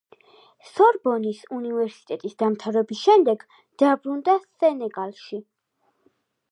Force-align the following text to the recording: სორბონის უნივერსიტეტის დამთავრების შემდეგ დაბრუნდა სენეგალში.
სორბონის 0.69 1.41
უნივერსიტეტის 1.57 2.35
დამთავრების 2.39 3.03
შემდეგ 3.05 3.47
დაბრუნდა 3.83 4.39
სენეგალში. 4.47 5.45